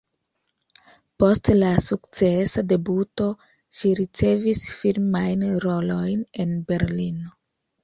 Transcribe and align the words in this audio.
Post 1.23 1.51
la 1.57 1.69
sukcesa 1.87 2.63
debuto 2.71 3.29
ŝi 3.81 3.93
ricevis 4.01 4.65
filmajn 4.81 5.47
rolojn 5.69 6.27
en 6.49 6.59
Berlino. 6.73 7.39